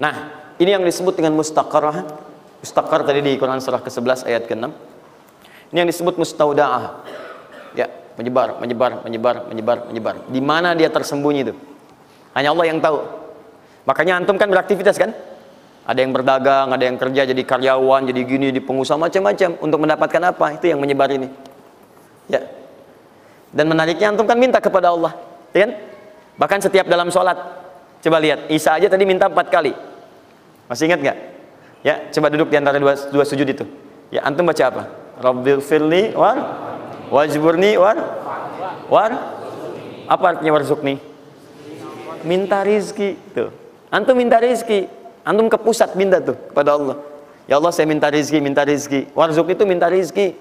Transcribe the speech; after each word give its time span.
Nah, 0.00 0.14
ini 0.56 0.72
yang 0.72 0.82
disebut 0.82 1.12
dengan 1.12 1.36
mustaqarrah. 1.36 2.08
Mustaqar 2.64 3.04
tadi 3.04 3.20
di 3.20 3.36
Quran 3.36 3.60
surah 3.60 3.84
ke-11 3.84 4.24
ayat 4.24 4.48
ke-6. 4.48 4.64
Ini 5.70 5.84
yang 5.84 5.88
disebut 5.88 6.16
mustaudaah. 6.16 7.04
Ya, 7.76 7.86
menyebar, 8.16 8.56
menyebar, 8.58 9.04
menyebar, 9.04 9.36
menyebar, 9.46 9.78
menyebar. 9.92 10.14
Di 10.26 10.40
mana 10.40 10.72
dia 10.72 10.88
tersembunyi 10.88 11.40
itu? 11.44 11.54
Hanya 12.32 12.56
Allah 12.56 12.66
yang 12.66 12.80
tahu. 12.80 12.98
Makanya 13.84 14.24
antum 14.24 14.40
kan 14.40 14.48
beraktivitas 14.48 14.96
kan? 14.96 15.12
Ada 15.84 16.00
yang 16.04 16.12
berdagang, 16.12 16.68
ada 16.72 16.84
yang 16.84 16.96
kerja 17.00 17.28
jadi 17.28 17.42
karyawan, 17.44 18.08
jadi 18.08 18.20
gini, 18.24 18.48
di 18.52 18.60
pengusaha 18.60 18.96
macam-macam 19.00 19.58
untuk 19.60 19.78
mendapatkan 19.80 20.22
apa? 20.32 20.46
Itu 20.56 20.68
yang 20.68 20.80
menyebar 20.80 21.12
ini. 21.12 21.28
Ya. 22.28 22.46
Dan 23.50 23.68
menariknya 23.68 24.14
antum 24.14 24.24
kan 24.24 24.38
minta 24.38 24.62
kepada 24.62 24.94
Allah, 24.94 25.12
ya 25.50 25.66
kan? 25.66 25.70
Bahkan 26.38 26.58
setiap 26.62 26.86
dalam 26.86 27.10
sholat. 27.10 27.36
Coba 28.00 28.16
lihat, 28.22 28.48
Isa 28.48 28.76
aja 28.76 28.86
tadi 28.88 29.04
minta 29.04 29.26
empat 29.28 29.50
kali. 29.50 29.89
Masih 30.70 30.86
ingat 30.86 31.02
nggak? 31.02 31.18
Ya, 31.82 31.98
coba 32.14 32.30
duduk 32.30 32.46
di 32.46 32.56
antara 32.62 32.78
dua, 32.78 32.94
dua 33.10 33.26
sujud 33.26 33.42
itu. 33.42 33.66
Ya, 34.14 34.22
antum 34.22 34.46
baca 34.46 34.62
apa? 34.70 34.82
Rabbil 35.18 35.58
firli 35.58 36.14
war 36.14 36.38
wajburni 37.10 37.74
war 37.74 37.98
war 38.86 39.10
apa 40.06 40.24
artinya 40.30 40.54
warzukni? 40.54 41.02
Minta 42.22 42.62
rizki 42.62 43.18
tuh. 43.34 43.50
Antum 43.90 44.14
minta 44.14 44.38
rizki, 44.38 44.86
antum 45.26 45.50
ke 45.50 45.58
pusat 45.58 45.98
minta 45.98 46.22
tuh 46.22 46.38
kepada 46.54 46.78
Allah. 46.78 46.96
Ya 47.50 47.58
Allah 47.58 47.74
saya 47.74 47.90
minta 47.90 48.06
rizki, 48.06 48.38
minta 48.38 48.62
rizki. 48.62 49.10
Warzuk 49.10 49.50
itu 49.50 49.66
minta 49.66 49.90
rizki. 49.90 50.38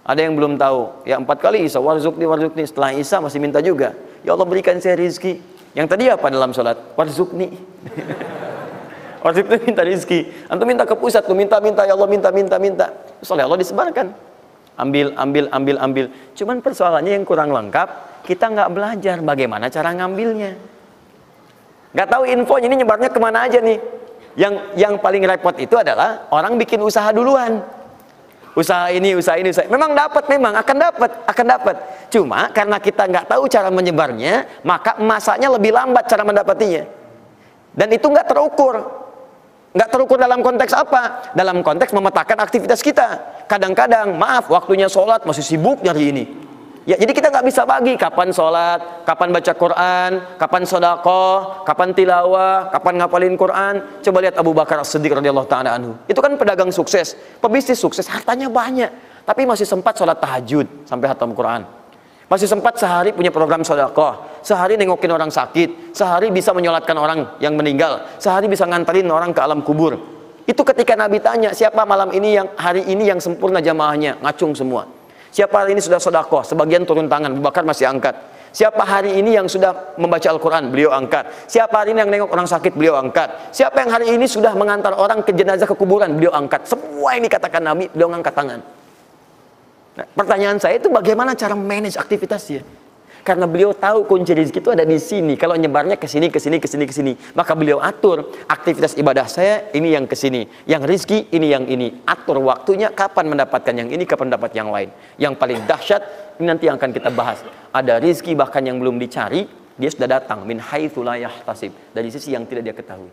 Ada 0.00 0.24
yang 0.24 0.32
belum 0.32 0.56
tahu. 0.56 1.04
Ya 1.04 1.20
empat 1.20 1.44
kali 1.44 1.68
Isa 1.68 1.76
warzukni 1.76 2.24
warzukni. 2.24 2.64
Setelah 2.64 2.96
Isa 2.96 3.20
masih 3.20 3.36
minta 3.36 3.60
juga. 3.60 3.92
Ya 4.24 4.32
Allah 4.32 4.48
berikan 4.48 4.80
saya 4.80 4.96
rizki. 4.96 5.44
Yang 5.76 5.86
tadi 5.92 6.08
apa 6.08 6.32
dalam 6.32 6.56
sholat? 6.56 6.80
Warzukni. 6.96 7.52
Warzukni 9.18 9.56
minta 9.66 9.82
rizki. 9.82 10.30
Antum 10.46 10.66
minta 10.68 10.86
ke 10.86 10.94
pusat 10.94 11.26
tuh 11.26 11.34
minta 11.34 11.58
minta 11.58 11.82
ya 11.82 11.98
Allah 11.98 12.08
minta 12.08 12.30
minta 12.30 12.56
minta. 12.56 12.86
Soalnya 13.22 13.50
Allah 13.50 13.60
disebarkan. 13.60 14.06
Ambil 14.78 15.10
ambil 15.18 15.44
ambil 15.50 15.76
ambil. 15.82 16.04
Cuman 16.38 16.62
persoalannya 16.62 17.18
yang 17.18 17.24
kurang 17.26 17.50
lengkap. 17.50 18.22
Kita 18.22 18.46
nggak 18.46 18.70
belajar 18.70 19.16
bagaimana 19.24 19.66
cara 19.72 19.90
ngambilnya. 19.96 20.54
Nggak 21.96 22.08
tahu 22.12 22.22
infonya 22.28 22.66
ini 22.68 22.76
nyebarnya 22.84 23.10
ke 23.10 23.18
mana 23.18 23.48
aja 23.48 23.58
nih. 23.58 23.78
Yang 24.38 24.54
yang 24.78 24.94
paling 25.02 25.24
repot 25.26 25.56
itu 25.58 25.74
adalah 25.74 26.30
orang 26.30 26.54
bikin 26.54 26.78
usaha 26.78 27.10
duluan. 27.10 27.58
Usaha 28.54 28.90
ini, 28.90 29.14
usaha 29.14 29.38
ini, 29.38 29.54
usaha. 29.54 29.70
Memang 29.70 29.94
dapat, 29.94 30.26
memang 30.26 30.50
akan 30.58 30.76
dapat, 30.78 31.10
akan 31.30 31.46
dapat. 31.46 31.76
Cuma 32.10 32.50
karena 32.50 32.82
kita 32.82 33.06
nggak 33.06 33.26
tahu 33.30 33.46
cara 33.46 33.70
menyebarnya, 33.70 34.62
maka 34.66 34.98
masanya 34.98 35.54
lebih 35.54 35.70
lambat 35.70 36.10
cara 36.10 36.26
mendapatinya. 36.26 36.82
Dan 37.74 37.88
itu 37.94 38.06
nggak 38.10 38.26
terukur. 38.26 39.06
Nggak 39.76 39.88
terukur 39.92 40.16
dalam 40.16 40.40
konteks 40.40 40.72
apa? 40.72 41.32
Dalam 41.36 41.60
konteks 41.60 41.92
memetakan 41.92 42.40
aktivitas 42.40 42.80
kita. 42.80 43.20
Kadang-kadang, 43.44 44.16
maaf, 44.16 44.48
waktunya 44.48 44.88
sholat 44.88 45.28
masih 45.28 45.44
sibuk 45.44 45.84
nyari 45.84 46.04
ini. 46.08 46.24
Ya, 46.88 46.96
jadi 46.96 47.12
kita 47.12 47.28
nggak 47.28 47.44
bisa 47.44 47.68
bagi 47.68 48.00
kapan 48.00 48.32
sholat, 48.32 49.04
kapan 49.04 49.28
baca 49.28 49.52
Quran, 49.52 50.10
kapan 50.40 50.62
sodakoh, 50.64 51.60
kapan 51.68 51.92
tilawah, 51.92 52.72
kapan 52.72 53.04
ngapalin 53.04 53.36
Quran. 53.36 53.74
Coba 54.00 54.24
lihat 54.24 54.40
Abu 54.40 54.56
Bakar 54.56 54.80
As-Siddiq 54.80 55.12
radhiyallahu 55.12 55.44
taala 55.52 55.76
anhu. 55.76 56.00
Itu 56.08 56.24
kan 56.24 56.32
pedagang 56.40 56.72
sukses, 56.72 57.12
pebisnis 57.44 57.76
sukses, 57.76 58.08
hartanya 58.08 58.48
banyak, 58.48 58.88
tapi 59.28 59.44
masih 59.44 59.68
sempat 59.68 60.00
sholat 60.00 60.16
tahajud 60.16 60.64
sampai 60.88 61.12
hatam 61.12 61.36
Quran. 61.36 61.68
Masih 62.24 62.48
sempat 62.48 62.80
sehari 62.80 63.12
punya 63.12 63.28
program 63.28 63.60
sodakoh, 63.60 64.24
sehari 64.42 64.78
nengokin 64.78 65.10
orang 65.12 65.30
sakit, 65.30 65.94
sehari 65.96 66.32
bisa 66.32 66.54
menyolatkan 66.54 66.96
orang 66.98 67.38
yang 67.42 67.54
meninggal, 67.54 68.04
sehari 68.18 68.46
bisa 68.46 68.64
nganterin 68.64 69.06
orang 69.10 69.30
ke 69.34 69.40
alam 69.40 69.60
kubur. 69.62 69.96
Itu 70.48 70.64
ketika 70.64 70.96
Nabi 70.96 71.20
tanya, 71.20 71.52
siapa 71.52 71.84
malam 71.84 72.08
ini 72.16 72.40
yang 72.40 72.48
hari 72.56 72.80
ini 72.88 73.04
yang 73.04 73.20
sempurna 73.20 73.60
jamaahnya, 73.60 74.16
ngacung 74.24 74.56
semua. 74.56 74.88
Siapa 75.28 75.60
hari 75.60 75.76
ini 75.76 75.84
sudah 75.84 76.00
sodakoh, 76.00 76.40
sebagian 76.40 76.88
turun 76.88 77.04
tangan, 77.04 77.36
Bakar 77.44 77.68
masih 77.68 77.84
angkat. 77.84 78.16
Siapa 78.48 78.80
hari 78.80 79.20
ini 79.20 79.36
yang 79.36 79.44
sudah 79.44 79.94
membaca 80.00 80.24
Al-Quran, 80.24 80.72
beliau 80.72 80.88
angkat. 80.88 81.28
Siapa 81.44 81.84
hari 81.84 81.92
ini 81.92 82.00
yang 82.00 82.08
nengok 82.08 82.32
orang 82.32 82.48
sakit, 82.48 82.72
beliau 82.72 82.96
angkat. 82.96 83.52
Siapa 83.52 83.76
yang 83.84 83.92
hari 83.92 84.08
ini 84.16 84.24
sudah 84.24 84.56
mengantar 84.56 84.96
orang 84.96 85.20
ke 85.20 85.36
jenazah 85.36 85.68
ke 85.68 85.76
kuburan, 85.76 86.16
beliau 86.16 86.32
angkat. 86.32 86.64
Semua 86.64 87.12
ini 87.20 87.28
katakan 87.28 87.60
Nabi, 87.60 87.92
beliau 87.92 88.08
angkat 88.08 88.32
tangan. 88.32 88.60
Nah, 90.00 90.06
pertanyaan 90.16 90.56
saya 90.56 90.80
itu 90.80 90.88
bagaimana 90.88 91.36
cara 91.36 91.52
manage 91.52 92.00
aktivitasnya? 92.00 92.64
Karena 93.26 93.44
beliau 93.44 93.76
tahu 93.76 94.08
kunci 94.08 94.32
rezeki 94.32 94.60
itu 94.60 94.70
ada 94.72 94.84
di 94.84 94.98
sini. 95.00 95.34
Kalau 95.36 95.54
nyebarnya 95.54 96.00
ke 96.00 96.08
sini, 96.08 96.32
ke 96.32 96.40
sini, 96.40 96.56
ke 96.58 96.68
sini, 96.68 96.84
ke 96.88 96.94
sini, 96.94 97.12
maka 97.36 97.52
beliau 97.52 97.78
atur 97.82 98.32
aktivitas 98.48 98.96
ibadah 98.96 99.28
saya 99.28 99.68
ini 99.76 99.92
yang 99.92 100.08
ke 100.08 100.16
sini, 100.16 100.48
yang 100.64 100.80
rezeki 100.80 101.28
ini 101.32 101.52
yang 101.52 101.64
ini. 101.68 102.02
Atur 102.08 102.40
waktunya 102.40 102.88
kapan 102.92 103.32
mendapatkan 103.32 103.74
yang 103.74 103.88
ini, 103.92 104.08
kapan 104.08 104.32
dapat 104.32 104.56
yang 104.56 104.72
lain. 104.72 104.88
Yang 105.20 105.34
paling 105.36 105.58
dahsyat 105.68 106.02
ini 106.40 106.46
nanti 106.48 106.70
yang 106.70 106.80
akan 106.80 106.90
kita 106.94 107.10
bahas. 107.12 107.42
Ada 107.74 108.00
rezeki 108.00 108.32
bahkan 108.38 108.64
yang 108.64 108.80
belum 108.80 108.96
dicari, 108.96 109.44
dia 109.78 109.90
sudah 109.94 110.08
datang 110.18 110.42
min 110.42 110.58
haitsu 110.58 111.06
la 111.06 111.14
yahtasib, 111.14 111.70
dari 111.94 112.10
sisi 112.10 112.34
yang 112.34 112.48
tidak 112.48 112.66
dia 112.66 112.74
ketahui. 112.74 113.10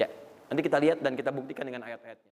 Ya, 0.00 0.08
nanti 0.48 0.60
kita 0.64 0.80
lihat 0.80 0.98
dan 1.04 1.12
kita 1.12 1.28
buktikan 1.34 1.68
dengan 1.68 1.84
ayat-ayatnya. 1.84 2.32